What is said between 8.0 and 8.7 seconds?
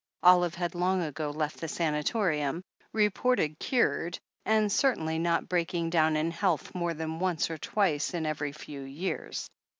in every